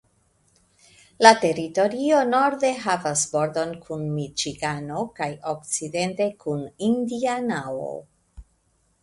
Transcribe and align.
La 1.25 1.31
teritorio 1.43 2.21
norde 2.29 2.71
havas 2.85 3.25
bordon 3.35 3.75
kun 3.83 4.07
Miĉigano 4.15 5.05
kaj 5.21 5.29
okcidente 5.55 6.29
kun 6.47 6.67
Indianao. 6.91 7.95